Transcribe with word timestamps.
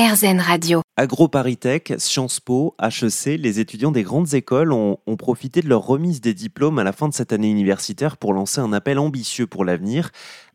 RZN 0.00 0.40
Radio. 0.40 0.89
AgroParisTech, 1.00 1.94
Sciences 1.96 2.40
Po, 2.40 2.76
HEC, 2.78 3.40
les 3.40 3.58
étudiants 3.58 3.90
des 3.90 4.02
grandes 4.02 4.34
écoles 4.34 4.70
ont, 4.70 4.98
profité 5.16 5.62
de 5.62 5.68
leur 5.68 5.86
remise 5.86 6.20
des 6.20 6.34
diplômes 6.34 6.78
à 6.78 6.84
la 6.84 6.92
fin 6.92 7.08
de 7.08 7.14
cette 7.14 7.32
année 7.32 7.48
universitaire 7.48 8.18
pour 8.18 8.34
lancer 8.34 8.60
un 8.60 8.74
appel 8.74 8.98
ambitieux 8.98 9.46
pour 9.46 9.64
l'avenir 9.64 10.10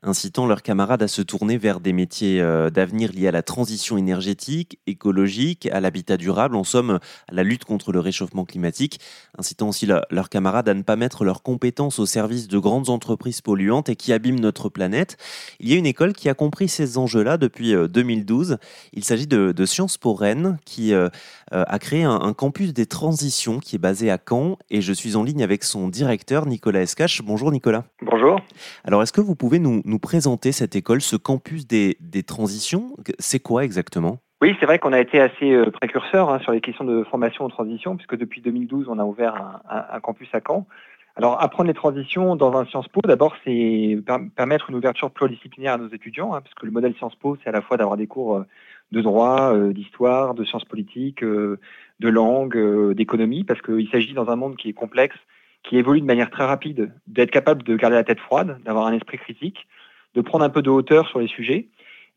incitant 0.05 0.46
leurs 0.46 0.62
camarades 0.62 1.04
à 1.04 1.08
se 1.08 1.21
tourner 1.21 1.58
vers 1.58 1.79
des 1.79 1.94
métiers 1.94 2.39
euh, 2.42 2.70
d'avenir 2.70 3.12
liés 3.12 3.28
à 3.28 3.31
la 3.31 3.42
transition 3.42 3.97
énergétique, 3.97 4.79
écologique, 4.88 5.68
à 5.72 5.79
l'habitat 5.79 6.18
durable, 6.18 6.56
en 6.56 6.64
somme 6.64 7.00
à 7.28 7.34
la 7.34 7.44
lutte 7.44 7.66
contre 7.66 7.92
le 7.92 8.00
réchauffement 8.00 8.46
climatique, 8.46 9.00
incitant 9.38 9.70
aussi 9.70 9.88
leurs 9.88 10.30
camarades 10.30 10.70
à 10.70 10.74
ne 10.74 10.84
pas 10.84 10.96
mettre 10.96 11.24
leurs 11.24 11.42
compétences 11.42 12.00
au 12.00 12.06
service 12.06 12.48
de 12.48 12.60
grandes 12.60 12.90
entreprises 12.90 13.42
polluantes 13.42 13.90
et 13.90 13.96
qui 13.96 14.14
abîment 14.14 14.40
notre 14.40 14.70
planète. 14.70 15.18
Il 15.60 15.70
y 15.70 15.74
a 15.74 15.78
une 15.78 15.86
école 15.86 16.14
qui 16.14 16.30
a 16.30 16.34
compris 16.34 16.70
ces 16.70 16.98
enjeux-là 16.98 17.38
depuis 17.38 17.73
2012. 17.73 18.54
Euh, 18.54 18.55
Il 18.94 19.04
s'agit 19.04 19.27
de, 19.27 19.66
Sciences 19.66 19.98
Po 19.98 20.14
Rennes 20.14 20.34
qui 20.66 20.94
euh, 20.94 21.09
a 21.52 21.80
créé 21.80 22.03
un, 22.03 22.34
campus 22.34 22.73
des 22.73 22.85
transitions 22.85 23.59
qui 23.59 23.75
est 23.75 23.80
basé 23.80 24.12
à 24.12 24.17
Caen 24.17 24.58
et 24.70 24.81
je 24.81 24.94
suis 24.94 25.16
en 25.16 25.23
ligne 25.23 25.44
avec 25.44 25.63
son 25.63 25.88
directeur 25.88 26.45
Nicolas 26.45 26.81
Escache. 26.81 27.21
Bonjour 27.21 27.52
Nicolas. 27.52 27.84
Bonjour. 28.02 28.39
Alors 28.84 29.02
est-ce 29.03 29.13
que 29.13 29.21
vous 29.21 29.35
pouvez 29.35 29.59
nous 29.59 29.99
présenter 29.99 30.52
cette 30.52 30.75
école, 30.75 31.02
ce 31.02 31.16
campus 31.16 31.67
des, 31.67 31.98
transitions? 32.25 32.95
C'est 33.20 33.39
quoi 33.39 33.63
exactement? 33.63 34.20
Oui, 34.41 34.55
c'est 34.59 34.66
vrai 34.66 34.80
qu'on 34.80 34.94
a 34.94 34.99
été 34.99 35.20
assez 35.20 35.52
euh, 35.52 35.71
précurseur 35.71 36.30
hein, 36.30 36.39
sur 36.39 36.52
les 36.52 36.61
questions 36.61 36.83
de 36.83 37.03
formation 37.05 37.45
en 37.45 37.49
transition, 37.49 37.95
puisque 37.95 38.17
depuis 38.17 38.41
2012, 38.41 38.88
on 38.89 38.99
a 38.99 39.03
ouvert 39.03 39.61
un, 39.70 39.99
campus 40.02 40.27
à 40.33 40.39
Caen. 40.45 40.67
Alors, 41.16 41.41
apprendre 41.41 41.67
les 41.67 41.73
transitions 41.73 42.36
dans 42.36 42.58
un 42.58 42.66
Sciences 42.66 42.89
Po, 42.89 42.99
d'abord, 43.05 43.36
c'est 43.45 43.97
permettre 44.36 44.70
une 44.70 44.75
ouverture 44.75 45.09
pluridisciplinaire 45.11 45.73
à 45.73 45.77
nos 45.77 45.88
étudiants, 45.88 46.33
hein, 46.33 46.41
parce 46.41 46.53
que 46.53 46.66
le 46.66 46.73
modèle 46.73 46.94
Sciences 46.95 47.16
Po, 47.16 47.38
c'est 47.41 47.49
à 47.49 47.53
la 47.53 47.61
fois 47.61 47.77
d'avoir 47.77 47.95
des 47.95 48.08
cours 48.08 48.36
euh, 48.36 48.45
de 48.91 49.02
droit, 49.02 49.53
euh, 49.53 49.73
d'histoire, 49.73 50.34
de 50.34 50.44
sciences 50.44 50.66
politiques, 50.66 51.23
de 51.23 51.59
langue, 51.99 52.94
d'économie, 52.94 53.44
parce 53.44 53.61
qu'il 53.61 53.89
s'agit 53.89 54.14
dans 54.14 54.30
un 54.30 54.36
monde 54.36 54.55
qui 54.55 54.69
est 54.69 54.73
complexe, 54.73 55.17
qui 55.64 55.78
évolue 55.78 56.02
de 56.02 56.05
manière 56.05 56.30
très 56.30 56.45
rapide, 56.45 56.91
d'être 57.08 57.31
capable 57.31 57.63
de 57.63 57.75
garder 57.75 57.95
la 57.95 58.03
tête 58.03 58.19
froide, 58.19 58.59
d'avoir 58.63 58.86
un 58.86 58.94
esprit 58.94 59.17
critique, 59.17 59.67
de 60.13 60.22
prendre 60.22 60.45
un 60.45 60.50
peu 60.50 60.61
de 60.61 60.69
hauteur 60.69 61.08
sur 61.08 61.19
les 61.19 61.28
sujets. 61.28 61.67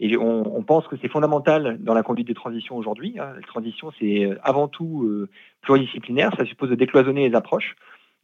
Et 0.00 0.16
on, 0.16 0.62
pense 0.62 0.86
que 0.86 0.94
c'est 1.02 1.08
fondamental 1.08 1.77
dans 1.80 1.94
la 1.94 2.05
conduite 2.05 2.28
des 2.28 2.34
transitions 2.34 2.77
aujourd'hui. 2.77 3.16
Hein. 3.19 3.33
La 3.34 3.42
transition, 3.42 3.91
c'est 3.98 4.24
euh, 4.24 4.39
avant 4.44 4.69
tout 4.69 5.02
euh, 5.05 5.28
pluridisciplinaire, 5.62 6.33
ça 6.39 6.44
suppose 6.44 6.70
de 6.70 6.77
décloisonner 6.77 7.28
les 7.28 7.34
approches. 7.34 7.74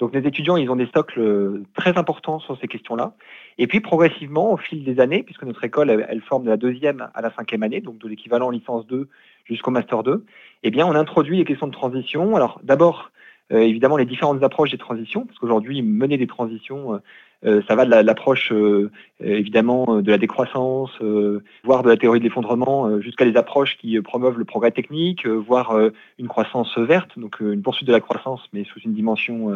Donc 0.01 0.13
les 0.13 0.27
étudiants, 0.27 0.57
ils 0.57 0.71
ont 0.71 0.77
des 0.77 0.89
socles 0.95 1.21
euh, 1.21 1.63
très 1.77 1.97
importants 1.97 2.41
sur 2.41 2.59
ces 2.61 2.67
questions-là. 2.67 3.15
Et 3.59 3.67
puis 3.67 3.81
progressivement, 3.81 4.53
au 4.53 4.57
fil 4.57 4.85
des 4.85 4.99
années, 5.01 5.23
puisque 5.23 5.45
notre 5.45 5.63
école, 5.65 6.05
elle, 6.09 6.21
forme 6.21 6.45
de 6.45 6.51
la 6.51 6.57
deuxième 6.57 7.09
à 7.15 7.23
la 7.23 7.33
cinquième 7.33 7.63
année, 7.63 7.81
donc 7.81 7.99
de 7.99 8.09
l'équivalent 8.09 8.51
licence 8.51 8.87
2 8.87 9.09
jusqu'au 9.45 9.71
master 9.71 10.03
2, 10.03 10.25
eh 10.65 10.71
bien 10.71 10.87
on 10.87 10.95
introduit 10.95 11.37
les 11.37 11.45
questions 11.45 11.69
de 11.69 11.73
transition. 11.73 12.35
Alors 12.35 12.61
d'abord, 12.65 13.13
évidemment, 13.51 13.97
les 13.97 14.07
différentes 14.07 14.43
approches 14.43 14.71
des 14.71 14.79
transitions, 14.79 15.27
parce 15.27 15.39
qu'aujourd'hui, 15.39 15.83
mener 15.83 16.17
des 16.17 16.27
transitions, 16.27 17.01
euh, 17.45 17.61
ça 17.69 17.75
va 17.75 17.85
de 17.85 17.91
l'approche 17.91 18.53
euh, 18.53 18.91
évidemment 19.21 20.01
de 20.01 20.11
la 20.11 20.19
décroissance, 20.19 20.91
euh, 21.03 21.43
voire 21.63 21.83
de 21.83 21.91
la 21.91 21.97
théorie 21.97 22.19
de 22.19 22.25
l'effondrement, 22.25 23.01
jusqu'à 23.01 23.25
des 23.25 23.37
approches 23.37 23.77
qui 23.77 24.01
promeuvent 24.01 24.39
le 24.39 24.45
progrès 24.45 24.71
technique, 24.71 25.27
voire 25.27 25.79
une 26.19 26.29
croissance 26.29 26.77
verte, 26.79 27.19
donc 27.19 27.41
une 27.41 27.63
poursuite 27.63 27.87
de 27.87 27.93
la 27.93 28.01
croissance, 28.01 28.41
mais 28.53 28.65
sous 28.65 28.81
une 28.81 28.95
dimension 28.95 29.51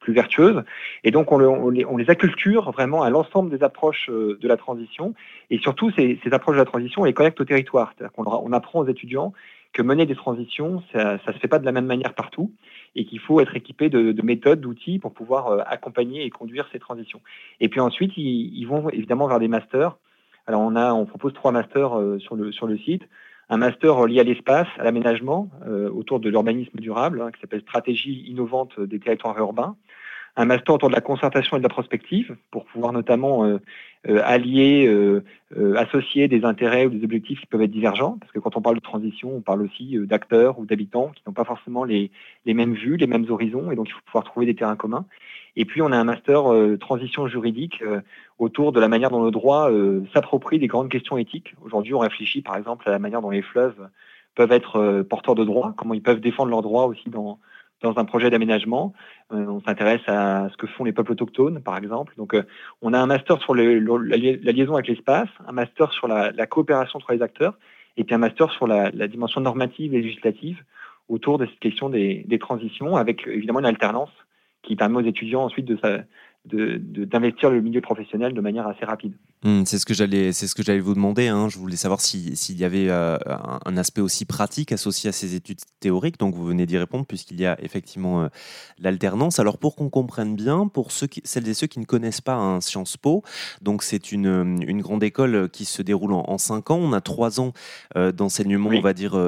plus 0.00 0.12
vertueuse. 0.12 0.62
Et 1.04 1.10
donc 1.10 1.32
on, 1.32 1.38
les, 1.70 1.84
on, 1.84 1.96
les, 1.96 2.10
acculture 2.10 2.70
vraiment 2.72 3.02
à 3.02 3.10
l'ensemble 3.10 3.50
des 3.50 3.64
approches 3.64 4.08
de 4.10 4.48
la 4.48 4.56
transition, 4.56 5.14
et 5.50 5.58
surtout 5.58 5.90
ces, 5.92 6.18
ces, 6.22 6.32
approches 6.32 6.56
de 6.56 6.60
la 6.60 6.66
transition, 6.66 7.02
on 7.02 7.04
les 7.04 7.14
connecte 7.14 7.40
au 7.40 7.44
territoire. 7.44 7.92
C'est-à-dire 7.96 8.12
qu'on 8.12 8.24
on 8.26 8.52
apprend 8.52 8.80
aux 8.80 8.86
étudiants 8.86 9.32
que 9.72 9.82
mener 9.82 10.06
des 10.06 10.14
transitions, 10.14 10.82
ça 10.92 11.14
ne 11.14 11.32
se 11.32 11.38
fait 11.38 11.48
pas 11.48 11.58
de 11.58 11.64
la 11.64 11.72
même 11.72 11.86
manière 11.86 12.14
partout 12.14 12.52
et 12.94 13.04
qu'il 13.04 13.20
faut 13.20 13.40
être 13.40 13.56
équipé 13.56 13.88
de, 13.88 14.12
de 14.12 14.22
méthodes, 14.22 14.60
d'outils 14.60 14.98
pour 14.98 15.12
pouvoir 15.12 15.48
euh, 15.48 15.58
accompagner 15.66 16.24
et 16.24 16.30
conduire 16.30 16.68
ces 16.72 16.78
transitions. 16.78 17.20
Et 17.60 17.68
puis 17.68 17.80
ensuite, 17.80 18.12
ils, 18.16 18.54
ils, 18.54 18.66
vont 18.66 18.90
évidemment 18.90 19.26
vers 19.28 19.38
des 19.38 19.48
masters. 19.48 19.96
Alors 20.46 20.60
on 20.60 20.76
a, 20.76 20.92
on 20.92 21.06
propose 21.06 21.32
trois 21.32 21.52
masters 21.52 21.98
euh, 21.98 22.18
sur 22.18 22.36
le 22.36 22.52
sur 22.52 22.66
le 22.66 22.76
site. 22.76 23.02
Un 23.48 23.56
master 23.58 24.06
lié 24.06 24.20
à 24.20 24.24
l'espace, 24.24 24.68
à 24.78 24.84
l'aménagement, 24.84 25.50
euh, 25.66 25.90
autour 25.90 26.20
de 26.20 26.28
l'urbanisme 26.28 26.78
durable, 26.78 27.20
hein, 27.20 27.30
qui 27.32 27.40
s'appelle 27.40 27.60
Stratégie 27.62 28.24
innovante 28.28 28.78
des 28.80 28.98
territoires 28.98 29.38
urbains 29.38 29.76
un 30.36 30.46
master 30.46 30.74
autour 30.74 30.88
de 30.88 30.94
la 30.94 31.00
concertation 31.00 31.56
et 31.56 31.60
de 31.60 31.62
la 31.62 31.68
prospective 31.68 32.36
pour 32.50 32.64
pouvoir 32.64 32.92
notamment 32.92 33.44
euh, 33.44 33.58
euh, 34.08 34.20
allier, 34.24 34.86
euh, 34.86 35.22
associer 35.76 36.26
des 36.26 36.44
intérêts 36.44 36.86
ou 36.86 36.90
des 36.90 37.04
objectifs 37.04 37.40
qui 37.40 37.46
peuvent 37.46 37.62
être 37.62 37.70
divergents. 37.70 38.16
Parce 38.18 38.32
que 38.32 38.38
quand 38.38 38.56
on 38.56 38.62
parle 38.62 38.76
de 38.76 38.80
transition, 38.80 39.36
on 39.36 39.40
parle 39.40 39.62
aussi 39.62 39.98
d'acteurs 40.06 40.58
ou 40.58 40.64
d'habitants 40.64 41.10
qui 41.14 41.22
n'ont 41.26 41.34
pas 41.34 41.44
forcément 41.44 41.84
les, 41.84 42.10
les, 42.46 42.54
mêmes 42.54 42.74
vues, 42.74 42.96
les 42.96 43.06
mêmes 43.06 43.26
horizons, 43.28 43.70
et 43.70 43.76
donc 43.76 43.88
il 43.88 43.92
faut 43.92 44.00
pouvoir 44.06 44.24
trouver 44.24 44.46
des 44.46 44.54
terrains 44.54 44.76
communs. 44.76 45.04
Et 45.54 45.66
puis 45.66 45.82
on 45.82 45.92
a 45.92 45.96
un 45.98 46.04
master 46.04 46.44
transition 46.80 47.26
juridique 47.26 47.84
autour 48.38 48.72
de 48.72 48.80
la 48.80 48.88
manière 48.88 49.10
dont 49.10 49.22
le 49.22 49.30
droit 49.30 49.70
s'approprie 50.14 50.58
des 50.58 50.66
grandes 50.66 50.88
questions 50.88 51.18
éthiques. 51.18 51.54
Aujourd'hui, 51.62 51.92
on 51.92 51.98
réfléchit 51.98 52.40
par 52.40 52.56
exemple 52.56 52.88
à 52.88 52.92
la 52.92 52.98
manière 52.98 53.20
dont 53.20 53.28
les 53.28 53.42
fleuves 53.42 53.76
peuvent 54.34 54.52
être 54.52 55.02
porteurs 55.02 55.34
de 55.34 55.44
droits, 55.44 55.74
comment 55.76 55.92
ils 55.92 56.02
peuvent 56.02 56.20
défendre 56.20 56.48
leurs 56.48 56.62
droits 56.62 56.86
aussi 56.86 57.10
dans 57.10 57.38
dans 57.82 57.98
un 57.98 58.04
projet 58.04 58.30
d'aménagement. 58.30 58.92
Euh, 59.32 59.46
on 59.46 59.60
s'intéresse 59.60 60.02
à 60.06 60.48
ce 60.50 60.56
que 60.56 60.66
font 60.66 60.84
les 60.84 60.92
peuples 60.92 61.12
autochtones, 61.12 61.62
par 61.62 61.76
exemple. 61.76 62.14
Donc, 62.16 62.34
euh, 62.34 62.42
on 62.80 62.92
a 62.92 62.98
un 62.98 63.06
master 63.06 63.40
sur 63.42 63.54
la, 63.54 63.64
liaison 63.64 64.74
avec 64.74 64.88
l'espace, 64.88 65.28
un 65.46 65.52
master 65.52 65.92
sur 65.92 66.08
la, 66.08 66.46
coopération 66.46 66.98
entre 66.98 67.12
les 67.12 67.22
acteurs, 67.22 67.58
et 67.96 68.04
puis 68.04 68.14
un 68.14 68.18
master 68.18 68.50
sur 68.52 68.66
la, 68.66 68.90
dimension 69.08 69.40
normative 69.40 69.94
et 69.94 70.00
législative 70.00 70.62
autour 71.08 71.38
de 71.38 71.46
cette 71.46 71.58
question 71.58 71.90
des, 71.90 72.38
transitions, 72.40 72.96
avec 72.96 73.26
évidemment 73.26 73.60
une 73.60 73.66
alternance 73.66 74.12
qui 74.62 74.76
permet 74.76 74.98
aux 74.98 75.06
étudiants 75.06 75.42
ensuite 75.42 75.70
d'investir 76.44 77.50
le 77.50 77.60
milieu 77.60 77.80
professionnel 77.80 78.32
de 78.32 78.40
manière 78.40 78.66
assez 78.66 78.84
rapide. 78.84 79.14
Hmm, 79.44 79.64
c'est 79.64 79.78
ce 79.78 79.86
que 79.86 79.94
j'allais, 79.94 80.32
c'est 80.32 80.46
ce 80.46 80.54
que 80.54 80.62
j'allais 80.62 80.80
vous 80.80 80.94
demander. 80.94 81.28
Hein. 81.28 81.48
Je 81.48 81.58
voulais 81.58 81.76
savoir 81.76 82.00
s'il 82.00 82.58
y 82.58 82.64
avait 82.64 82.88
euh, 82.88 83.18
un 83.64 83.76
aspect 83.76 84.00
aussi 84.00 84.24
pratique 84.24 84.72
associé 84.72 85.08
à 85.08 85.12
ces 85.12 85.34
études 85.34 85.60
théoriques. 85.80 86.18
Donc 86.18 86.34
vous 86.34 86.44
venez 86.44 86.66
d'y 86.66 86.78
répondre 86.78 87.06
puisqu'il 87.06 87.40
y 87.40 87.46
a 87.46 87.56
effectivement 87.62 88.22
euh, 88.22 88.28
l'alternance. 88.78 89.38
Alors 89.38 89.58
pour 89.58 89.74
qu'on 89.74 89.90
comprenne 89.90 90.36
bien, 90.36 90.68
pour 90.68 90.92
ceux 90.92 91.06
qui, 91.06 91.22
celles 91.24 91.48
et 91.48 91.54
ceux 91.54 91.66
qui 91.66 91.80
ne 91.80 91.84
connaissent 91.84 92.20
pas 92.20 92.34
un 92.34 92.60
Sciences 92.60 92.96
Po, 92.96 93.22
donc 93.60 93.82
c'est 93.82 94.12
une, 94.12 94.62
une 94.66 94.80
grande 94.80 95.02
école 95.02 95.48
qui 95.50 95.64
se 95.64 95.82
déroule 95.82 96.12
en, 96.12 96.38
cinq 96.38 96.70
ans. 96.70 96.78
On 96.78 96.92
a 96.92 97.00
trois 97.00 97.40
ans 97.40 97.52
euh, 97.96 98.12
d'enseignement, 98.12 98.70
on 98.70 98.80
va 98.80 98.92
dire 98.92 99.18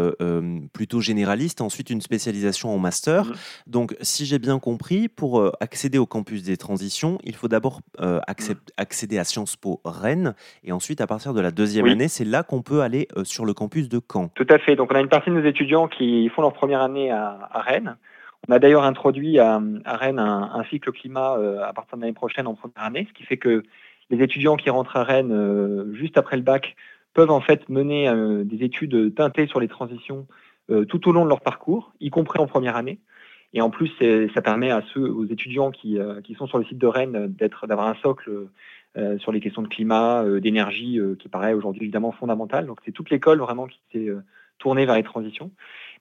plutôt 0.73 1.01
généraliste. 1.01 1.61
Ensuite 1.61 1.91
une 1.91 2.01
spécialisation 2.01 2.75
en 2.75 2.79
master. 2.79 3.27
Mmh. 3.27 3.35
Donc 3.67 3.97
si 4.01 4.27
j'ai 4.27 4.39
bien 4.39 4.59
compris, 4.59 5.09
pour 5.09 5.53
accéder 5.61 5.99
au 5.99 6.07
campus 6.07 6.43
des 6.43 6.57
transitions 6.57 7.19
il 7.25 7.35
faut 7.35 7.49
d'abord 7.49 7.81
euh, 8.01 8.21
mm. 8.21 8.55
accéder 8.77 9.19
à 9.19 9.25
Sciences 9.25 9.57
Po 9.57 9.81
Rennes 10.05 10.35
et 10.63 10.73
ensuite, 10.73 11.01
à 11.01 11.07
partir 11.07 11.35
de 11.35 11.41
la 11.41 11.51
deuxième 11.51 11.87
année, 11.87 12.09
c'est 12.09 12.25
là 12.25 12.43
qu'on 12.43 12.63
peut 12.63 12.81
aller 12.81 13.09
euh, 13.17 13.25
sur 13.25 13.45
le 13.45 13.55
campus 13.55 13.89
de 13.89 14.01
Caen. 14.01 14.29
Tout 14.35 14.47
à 14.51 14.59
fait. 14.59 14.77
Donc, 14.77 14.93
on 14.93 14.95
a 14.95 15.01
une 15.01 15.09
partie 15.09 15.31
de 15.31 15.35
nos 15.35 15.45
étudiants 15.45 15.89
qui 15.89 16.29
font 16.29 16.43
leur 16.43 16.53
première 16.53 16.83
année 16.83 17.11
à, 17.11 17.49
Rennes. 17.55 17.97
On 18.49 18.53
a 18.53 18.59
d'ailleurs 18.59 18.85
introduit 18.85 19.39
à, 19.39 19.61
Rennes 19.87 20.19
un, 20.19 20.65
cycle 20.71 20.93
climat 20.93 21.37
euh, 21.39 21.65
à 21.65 21.73
partir 21.73 21.97
de 21.97 22.03
l'année 22.03 22.13
prochaine 22.13 22.47
en 22.47 22.55
première 22.55 22.85
année, 22.85 23.07
ce 23.09 23.15
qui 23.15 23.25
fait 23.25 23.39
que 23.39 23.63
les 24.11 24.23
étudiants 24.23 24.57
qui 24.57 24.71
rentrent 24.71 24.97
à 24.97 25.05
Rennes 25.05 25.93
juste 25.95 26.19
après 26.19 26.37
le 26.37 26.43
bac 26.43 26.77
peuvent 27.15 27.31
en 27.31 27.41
fait 27.41 27.69
mener 27.71 28.13
des 28.45 28.63
études 28.63 29.15
teintées 29.15 29.47
sur 29.47 29.61
les 29.61 29.69
transitions 29.69 30.27
tout 30.89 31.09
au 31.09 31.13
long 31.13 31.25
de 31.25 31.31
leur 31.31 31.41
parcours, 31.41 31.95
y 32.01 32.11
compris 32.11 32.39
en 32.39 32.47
première 32.47 32.77
année. 32.77 32.99
Et 33.55 33.61
en 33.61 33.71
plus, 33.71 33.91
ça 34.35 34.43
permet 34.43 34.73
à 34.73 34.83
ceux, 34.93 35.09
aux 35.09 35.25
étudiants 35.27 35.71
qui, 35.71 35.99
euh, 35.99 36.21
qui 36.21 36.35
sont 36.35 36.49
sur 36.49 36.59
le 36.59 36.65
site 36.65 36.79
de 36.79 36.89
Rennes 36.89 37.29
d'être, 37.39 37.69
d'avoir 37.69 37.87
un 37.87 37.95
socle 38.03 38.49
euh, 38.97 39.19
sur 39.19 39.33
les 39.33 39.41
questions 39.41 39.63
de 39.63 39.69
climat, 39.69 40.23
euh, 40.23 40.41
d'énergie, 40.41 41.01
qui 41.19 41.29
paraît 41.29 41.53
aujourd'hui 41.53 41.83
évidemment 41.83 42.13
fondamental. 42.13 42.67
Donc 42.67 42.79
c'est 42.85 42.93
toute 42.93 43.11
l'école 43.11 43.39
vraiment 43.39 43.67
qui 43.67 43.81
s'est 43.93 44.09
tournée 44.59 44.87
vers 44.87 44.97
les 44.97 45.03
transitions. 45.03 45.51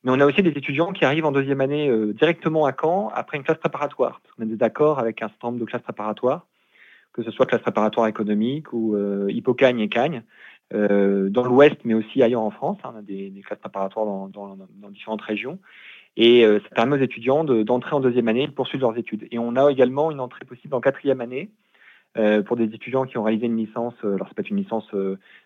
Mais 0.03 0.11
on 0.11 0.19
a 0.19 0.25
aussi 0.25 0.43
des 0.43 0.49
étudiants 0.49 0.91
qui 0.91 1.05
arrivent 1.05 1.25
en 1.25 1.31
deuxième 1.31 1.61
année 1.61 1.89
directement 2.13 2.65
à 2.65 2.73
Caen 2.79 3.09
après 3.15 3.37
une 3.37 3.43
classe 3.43 3.57
préparatoire. 3.57 4.19
Parce 4.21 4.35
qu'on 4.35 4.43
a 4.43 4.45
des 4.45 4.61
accords 4.61 4.99
avec 4.99 5.21
un 5.21 5.29
certain 5.29 5.47
nombre 5.47 5.59
de 5.59 5.65
classes 5.65 5.81
préparatoires, 5.81 6.45
que 7.13 7.23
ce 7.23 7.31
soit 7.31 7.45
classe 7.45 7.61
préparatoire 7.61 8.07
économique 8.07 8.73
ou 8.73 8.97
Hippocagne 9.29 9.79
et 9.79 9.87
Cagne. 9.87 10.23
dans 10.71 11.43
l'Ouest, 11.45 11.77
mais 11.85 11.93
aussi 11.93 12.21
ailleurs 12.21 12.41
en 12.41 12.51
France. 12.51 12.79
Hein, 12.83 12.91
on 12.95 12.99
a 12.99 13.01
des, 13.01 13.31
classes 13.45 13.59
préparatoires 13.59 14.05
dans, 14.05 14.27
dans, 14.27 14.57
dans 14.57 14.89
différentes 14.89 15.21
régions. 15.21 15.57
Et 16.15 16.45
euh, 16.45 16.59
ça 16.59 16.69
permet 16.75 16.97
aux 16.97 17.01
étudiants 17.01 17.43
d'entrer 17.43 17.95
en 17.95 17.99
deuxième 17.99 18.27
année 18.27 18.43
et 18.43 18.47
de 18.47 18.51
poursuivre 18.51 18.87
leurs 18.87 18.97
études. 18.97 19.27
Et 19.31 19.39
on 19.39 19.55
a 19.55 19.71
également 19.71 20.11
une 20.11 20.19
entrée 20.19 20.45
possible 20.45 20.75
en 20.75 20.81
quatrième 20.81 21.21
année 21.21 21.49
euh, 21.49 21.62
pour 22.45 22.57
des 22.57 22.65
étudiants 22.65 23.05
qui 23.05 23.17
ont 23.17 23.23
réalisé 23.23 23.47
une 23.47 23.57
licence, 23.57 23.95
euh, 24.03 24.15
alors 24.15 24.27
ça 24.27 24.33
peut 24.35 24.41
être 24.41 24.49
une 24.49 24.57
licence 24.57 24.87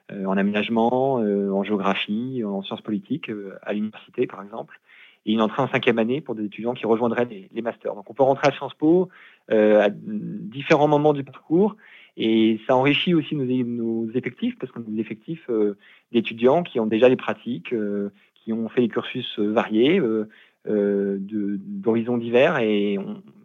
en 0.09 0.37
aménagement, 0.37 1.15
en 1.15 1.63
géographie, 1.63 2.43
en 2.45 2.61
sciences 2.61 2.81
politiques, 2.81 3.31
à 3.61 3.73
l'université 3.73 4.27
par 4.27 4.41
exemple, 4.43 4.79
et 5.25 5.33
une 5.33 5.41
entrée 5.41 5.61
en 5.61 5.67
cinquième 5.67 5.99
année 5.99 6.21
pour 6.21 6.35
des 6.35 6.45
étudiants 6.45 6.73
qui 6.73 6.85
rejoindraient 6.85 7.25
les, 7.25 7.49
les 7.53 7.61
masters. 7.61 7.95
Donc 7.95 8.09
on 8.09 8.13
peut 8.13 8.23
rentrer 8.23 8.47
à 8.47 8.51
Sciences 8.51 8.73
Po 8.73 9.09
à 9.49 9.89
différents 9.89 10.87
moments 10.87 11.13
du 11.13 11.23
parcours 11.23 11.75
Et 12.17 12.59
ça 12.67 12.75
enrichit 12.75 13.13
aussi 13.13 13.35
nos, 13.35 14.09
effectifs, 14.11 14.57
parce 14.59 14.71
qu'on 14.71 14.81
a 14.81 14.85
des 14.85 14.99
effectifs 14.99 15.49
d'étudiants 16.11 16.63
qui 16.63 16.79
ont 16.79 16.87
déjà 16.87 17.09
des 17.09 17.15
pratiques, 17.15 17.73
qui 18.35 18.53
ont 18.53 18.69
fait 18.69 18.81
des 18.81 18.89
cursus 18.89 19.39
variés, 19.39 20.01
d'horizons 20.65 22.17
divers, 22.17 22.59
et 22.59 22.97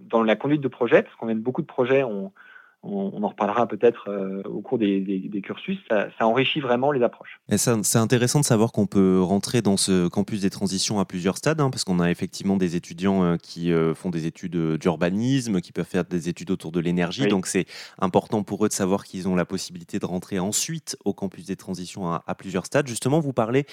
dans 0.08 0.22
la 0.22 0.36
conduite 0.36 0.60
de 0.60 0.68
projets, 0.68 1.02
parce 1.02 1.14
qu'on 1.16 1.26
mène 1.26 1.40
beaucoup 1.40 1.62
de 1.62 1.66
projets, 1.66 2.04
on, 2.04 2.32
on, 2.82 3.22
en 3.22 3.28
reparlera 3.28 3.66
peut-être 3.66 4.08
euh, 4.08 4.42
au 4.44 4.60
cours 4.60 4.78
des, 4.78 5.40
cursus, 5.42 5.78
ça, 5.88 6.08
enrichit 6.20 6.60
vraiment 6.60 6.90
les 6.90 7.02
approches. 7.02 7.40
C'est 7.48 7.98
intéressant 7.98 8.40
de 8.40 8.44
savoir 8.44 8.72
qu'on 8.72 8.86
peut 8.86 9.20
rentrer 9.22 9.62
dans 9.62 9.76
ce 9.76 10.08
campus 10.08 10.42
des 10.42 10.50
transitions 10.50 10.98
à 10.98 11.04
plusieurs 11.04 11.36
stades, 11.36 11.60
hein, 11.60 11.70
parce 11.70 11.84
qu'on 11.84 12.00
a 12.00 12.10
effectivement 12.10 12.56
des 12.56 12.76
étudiants 12.76 13.22
euh, 13.22 13.36
qui 13.36 13.72
euh, 13.72 13.94
font 13.94 14.10
des 14.10 14.26
études 14.26 14.56
d'urbanisme, 14.76 15.60
qui 15.60 15.72
peuvent 15.72 15.86
faire 15.86 16.04
des 16.04 16.28
études 16.28 16.50
autour 16.50 16.72
de 16.72 16.80
l'énergie, 16.80 17.26
donc 17.26 17.46
c'est 17.46 17.66
important 18.00 18.42
pour 18.42 18.64
eux 18.64 18.68
de 18.68 18.72
savoir 18.72 19.04
qu'ils 19.04 19.28
ont 19.28 19.36
la 19.36 19.44
possibilité 19.44 19.98
de 19.98 20.06
rentrer 20.06 20.38
ensuite 20.38 20.96
au 21.04 21.12
campus 21.12 21.46
des 21.46 21.56
transitions 21.56 22.12
à, 22.12 22.34
plusieurs 22.34 22.66
stades. 22.66 22.88
Justement, 22.88 23.20
vous 23.20 23.32
parlez 23.32 23.64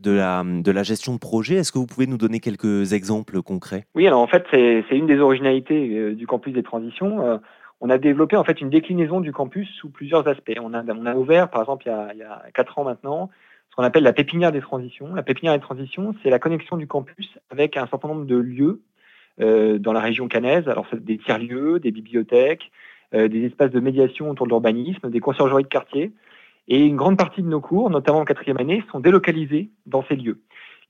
de 0.00 0.10
la, 0.10 0.42
de 0.44 0.70
la 0.70 0.82
gestion 0.82 1.14
de 1.14 1.18
projet, 1.18 1.56
est-ce 1.56 1.70
que 1.70 1.78
vous 1.78 1.86
pouvez 1.86 2.06
nous 2.06 2.18
donner 2.18 2.40
quelques 2.40 2.92
exemples 2.92 3.42
concrets? 3.42 3.86
Oui, 3.94 4.06
alors 4.06 4.20
en 4.20 4.26
fait, 4.26 4.44
c'est 4.50 4.96
une 4.96 5.06
des 5.06 5.18
originalités 5.18 6.14
du 6.14 6.26
campus 6.26 6.52
des 6.54 6.62
transitions 6.62 7.38
on 7.80 7.90
a 7.90 7.98
développé 7.98 8.36
en 8.36 8.44
fait 8.44 8.60
une 8.60 8.70
déclinaison 8.70 9.20
du 9.20 9.32
campus 9.32 9.68
sous 9.76 9.90
plusieurs 9.90 10.26
aspects. 10.28 10.58
On 10.62 10.72
a, 10.74 10.82
on 10.82 11.06
a 11.06 11.14
ouvert, 11.14 11.50
par 11.50 11.62
exemple, 11.62 11.84
il 11.86 11.90
y, 11.90 11.92
a, 11.92 12.08
il 12.14 12.18
y 12.18 12.22
a 12.22 12.44
4 12.54 12.78
ans 12.78 12.84
maintenant, 12.84 13.30
ce 13.70 13.76
qu'on 13.76 13.82
appelle 13.82 14.02
la 14.02 14.12
pépinière 14.12 14.52
des 14.52 14.60
transitions. 14.60 15.14
La 15.14 15.22
pépinière 15.22 15.54
des 15.54 15.60
transitions, 15.60 16.14
c'est 16.22 16.30
la 16.30 16.38
connexion 16.38 16.76
du 16.76 16.86
campus 16.86 17.38
avec 17.50 17.76
un 17.76 17.86
certain 17.86 18.08
nombre 18.08 18.24
de 18.24 18.36
lieux 18.36 18.82
euh, 19.40 19.78
dans 19.78 19.92
la 19.92 20.00
région 20.00 20.28
cannaise. 20.28 20.66
Alors, 20.68 20.86
c'est 20.90 21.04
des 21.04 21.18
tiers-lieux, 21.18 21.78
des 21.78 21.90
bibliothèques, 21.90 22.70
euh, 23.14 23.28
des 23.28 23.44
espaces 23.44 23.70
de 23.70 23.80
médiation 23.80 24.30
autour 24.30 24.46
de 24.46 24.50
l'urbanisme, 24.50 25.10
des 25.10 25.20
conciergeries 25.20 25.64
de 25.64 25.68
quartier. 25.68 26.12
Et 26.68 26.84
une 26.84 26.96
grande 26.96 27.18
partie 27.18 27.42
de 27.42 27.48
nos 27.48 27.60
cours, 27.60 27.90
notamment 27.90 28.20
en 28.20 28.24
quatrième 28.24 28.58
année, 28.58 28.82
sont 28.90 28.98
délocalisés 28.98 29.70
dans 29.84 30.02
ces 30.08 30.16
lieux. 30.16 30.40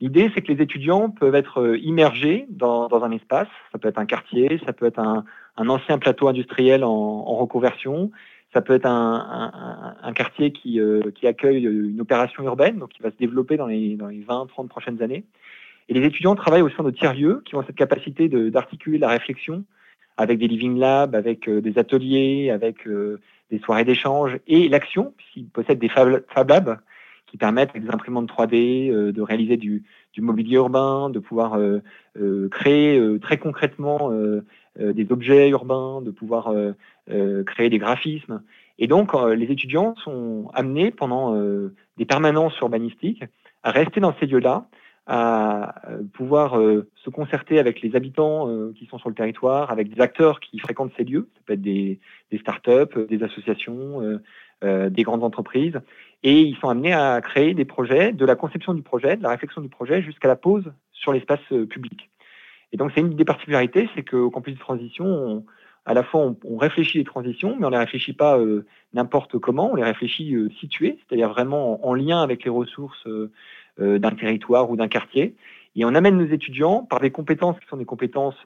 L'idée, 0.00 0.30
c'est 0.34 0.42
que 0.42 0.52
les 0.52 0.62
étudiants 0.62 1.10
peuvent 1.10 1.34
être 1.34 1.60
euh, 1.60 1.78
immergés 1.78 2.46
dans, 2.50 2.86
dans, 2.86 3.02
un 3.02 3.10
espace. 3.10 3.48
Ça 3.72 3.78
peut 3.78 3.88
être 3.88 3.98
un 3.98 4.06
quartier, 4.06 4.60
ça 4.64 4.72
peut 4.72 4.86
être 4.86 4.98
un, 4.98 5.24
un 5.56 5.68
ancien 5.68 5.98
plateau 5.98 6.28
industriel 6.28 6.84
en, 6.84 6.90
en, 6.90 7.36
reconversion. 7.36 8.10
Ça 8.52 8.60
peut 8.60 8.74
être 8.74 8.86
un, 8.86 8.92
un, 8.92 9.96
un 10.02 10.12
quartier 10.12 10.52
qui, 10.52 10.80
euh, 10.80 11.10
qui, 11.14 11.26
accueille 11.26 11.64
une 11.64 12.00
opération 12.00 12.42
urbaine, 12.44 12.78
donc 12.78 12.90
qui 12.90 13.02
va 13.02 13.10
se 13.10 13.16
développer 13.16 13.56
dans 13.56 13.66
les, 13.66 13.96
dans 13.96 14.06
les 14.06 14.20
20-30 14.20 14.68
prochaines 14.68 15.02
années. 15.02 15.24
Et 15.88 15.94
les 15.94 16.04
étudiants 16.06 16.34
travaillent 16.34 16.62
au 16.62 16.70
sein 16.70 16.82
de 16.82 16.90
tiers-lieux 16.90 17.42
qui 17.44 17.54
ont 17.54 17.62
cette 17.64 17.76
capacité 17.76 18.28
d'articuler 18.28 18.98
la 18.98 19.08
réflexion 19.08 19.64
avec 20.16 20.38
des 20.38 20.48
living 20.48 20.78
labs, 20.78 21.14
avec 21.14 21.48
euh, 21.48 21.60
des 21.60 21.78
ateliers, 21.78 22.50
avec 22.50 22.86
euh, 22.86 23.20
des 23.50 23.58
soirées 23.58 23.84
d'échange 23.84 24.38
et 24.46 24.68
l'action, 24.68 25.12
puisqu'ils 25.16 25.48
possèdent 25.48 25.78
des 25.78 25.88
Fab, 25.88 26.22
Labs 26.48 26.78
qui 27.26 27.36
permettent 27.36 27.70
avec 27.70 27.84
des 27.84 27.90
imprimantes 27.90 28.30
3D 28.30 28.90
de 29.12 29.22
réaliser 29.22 29.56
du, 29.56 29.84
du, 30.12 30.20
mobilier 30.20 30.56
urbain, 30.56 31.10
de 31.10 31.18
pouvoir 31.18 31.58
créer 32.50 33.18
très 33.20 33.38
concrètement 33.38 34.12
euh, 34.80 34.92
des 34.92 35.10
objets 35.10 35.48
urbains, 35.48 36.02
de 36.02 36.10
pouvoir 36.10 36.48
euh, 36.48 36.72
euh, 37.10 37.44
créer 37.44 37.70
des 37.70 37.78
graphismes. 37.78 38.42
Et 38.78 38.88
donc, 38.88 39.14
les 39.14 39.46
étudiants 39.46 39.94
sont 40.04 40.50
amenés 40.52 40.90
pendant 40.90 41.34
des 41.96 42.04
permanences 42.04 42.58
urbanistiques 42.60 43.24
à 43.62 43.70
rester 43.70 44.00
dans 44.00 44.14
ces 44.20 44.26
lieux-là, 44.26 44.66
à 45.06 45.80
pouvoir 46.12 46.60
se 46.96 47.08
concerter 47.08 47.58
avec 47.58 47.80
les 47.80 47.96
habitants 47.96 48.50
qui 48.74 48.84
sont 48.84 48.98
sur 48.98 49.08
le 49.08 49.14
territoire, 49.14 49.70
avec 49.70 49.94
des 49.94 50.02
acteurs 50.02 50.40
qui 50.40 50.58
fréquentent 50.58 50.92
ces 50.98 51.04
lieux, 51.04 51.26
ça 51.36 51.40
peut 51.46 51.52
être 51.54 51.62
des, 51.62 51.98
des 52.30 52.36
start-up, 52.36 52.98
des 53.08 53.22
associations, 53.22 54.20
des 54.62 55.02
grandes 55.02 55.24
entreprises, 55.24 55.80
et 56.22 56.40
ils 56.40 56.56
sont 56.56 56.68
amenés 56.68 56.92
à 56.92 57.20
créer 57.20 57.54
des 57.54 57.64
projets, 57.64 58.12
de 58.12 58.24
la 58.24 58.36
conception 58.36 58.74
du 58.74 58.82
projet, 58.82 59.16
de 59.16 59.22
la 59.22 59.30
réflexion 59.30 59.60
du 59.60 59.68
projet 59.68 60.02
jusqu'à 60.02 60.28
la 60.28 60.36
pose 60.36 60.72
sur 60.92 61.12
l'espace 61.12 61.40
public. 61.68 62.10
Et 62.72 62.76
donc, 62.76 62.90
c'est 62.94 63.00
une 63.00 63.10
des 63.10 63.24
particularités, 63.24 63.88
c'est 63.94 64.02
qu'au 64.02 64.30
campus 64.30 64.54
de 64.54 64.58
transition, 64.58 65.44
à 65.86 65.94
la 65.94 66.02
fois, 66.02 66.34
on, 66.44 66.56
réfléchit 66.56 66.98
les 66.98 67.04
transitions, 67.04 67.56
mais 67.58 67.64
on 67.64 67.70
ne 67.70 67.74
les 67.74 67.80
réfléchit 67.80 68.12
pas 68.12 68.38
euh, 68.38 68.66
n'importe 68.92 69.38
comment, 69.38 69.70
on 69.70 69.76
les 69.76 69.84
réfléchit 69.84 70.34
euh, 70.34 70.50
situées, 70.58 70.98
c'est-à-dire 70.98 71.28
vraiment 71.28 71.86
en, 71.86 71.94
lien 71.94 72.20
avec 72.20 72.44
les 72.44 72.50
ressources 72.50 73.06
euh, 73.06 73.30
d'un 73.78 74.10
territoire 74.10 74.68
ou 74.68 74.76
d'un 74.76 74.88
quartier. 74.88 75.36
Et 75.76 75.84
on 75.84 75.94
amène 75.94 76.16
nos 76.18 76.26
étudiants 76.26 76.82
par 76.82 77.00
des 77.00 77.10
compétences 77.10 77.58
qui 77.60 77.66
sont 77.68 77.76
des 77.76 77.84
compétences 77.84 78.42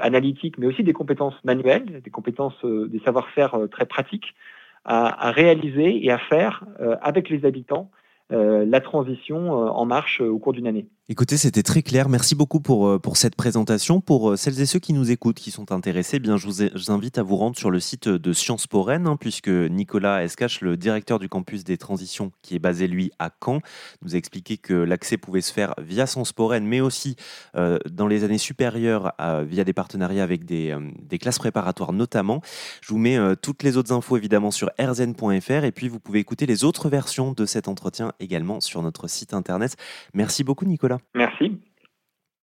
analytiques, 0.00 0.56
mais 0.56 0.66
aussi 0.66 0.82
des 0.82 0.94
compétences 0.94 1.34
manuelles, 1.44 2.00
des 2.02 2.10
compétences, 2.10 2.64
des 2.64 3.00
savoir-faire 3.00 3.54
très 3.70 3.84
pratiques, 3.84 4.34
à, 4.84 5.30
réaliser 5.30 6.04
et 6.04 6.10
à 6.10 6.18
faire 6.18 6.64
avec 7.02 7.28
les 7.28 7.44
habitants 7.44 7.90
la 8.30 8.80
transition 8.80 9.50
en 9.50 9.84
marche 9.86 10.20
au 10.20 10.38
cours 10.38 10.52
d'une 10.52 10.66
année. 10.66 10.86
Écoutez, 11.10 11.38
c'était 11.38 11.62
très 11.62 11.80
clair. 11.80 12.10
Merci 12.10 12.34
beaucoup 12.34 12.60
pour, 12.60 12.86
euh, 12.86 13.00
cette 13.14 13.34
présentation. 13.34 14.02
Pour 14.02 14.32
euh, 14.32 14.36
celles 14.36 14.60
et 14.60 14.66
ceux 14.66 14.78
qui 14.78 14.92
nous 14.92 15.10
écoutent, 15.10 15.38
qui 15.38 15.50
sont 15.50 15.72
intéressés, 15.72 16.18
eh 16.18 16.20
bien, 16.20 16.36
je 16.36 16.46
vous, 16.46 16.90
invite 16.92 17.16
à 17.16 17.22
vous 17.22 17.36
rendre 17.36 17.56
sur 17.56 17.70
le 17.70 17.80
site 17.80 18.10
de 18.10 18.32
Sciences 18.34 18.66
Po 18.66 18.82
Rennes, 18.82 19.06
hein, 19.06 19.16
puisque 19.18 19.48
Nicolas 19.48 20.22
Escache, 20.22 20.60
le 20.60 20.76
directeur 20.76 21.18
du 21.18 21.30
campus 21.30 21.64
des 21.64 21.78
transitions, 21.78 22.30
qui 22.42 22.56
est 22.56 22.58
basé 22.58 22.86
lui 22.88 23.10
à 23.18 23.30
Caen, 23.42 23.62
nous 24.02 24.14
a 24.16 24.18
expliqué 24.18 24.58
que 24.58 24.74
l'accès 24.74 25.16
pouvait 25.16 25.40
se 25.40 25.50
faire 25.50 25.72
via 25.78 26.06
Sciences 26.06 26.34
Po 26.34 26.46
Rennes, 26.46 26.66
mais 26.66 26.82
aussi 26.82 27.16
euh, 27.56 27.78
dans 27.90 28.06
les 28.06 28.22
années 28.22 28.36
supérieures 28.36 29.14
via 29.46 29.64
des 29.64 29.72
partenariats 29.72 30.22
avec 30.22 30.44
des, 30.44 30.76
des, 31.02 31.16
classes 31.16 31.38
préparatoires 31.38 31.94
notamment. 31.94 32.42
Je 32.82 32.92
vous 32.92 32.98
mets 32.98 33.18
toutes 33.36 33.62
les 33.62 33.78
autres 33.78 33.92
infos 33.94 34.18
évidemment 34.18 34.50
sur 34.50 34.70
rzn.fr 34.78 35.64
et 35.64 35.72
puis 35.72 35.88
vous 35.88 36.00
pouvez 36.00 36.18
écouter 36.18 36.44
les 36.44 36.64
autres 36.64 36.90
versions 36.90 37.32
de 37.32 37.46
cet 37.46 37.66
entretien 37.66 38.12
également 38.20 38.60
sur 38.60 38.82
notre 38.82 39.08
site 39.08 39.32
internet. 39.32 39.76
Merci 40.12 40.44
beaucoup 40.44 40.66
Nicolas. 40.66 40.97
Merci. 41.14 41.60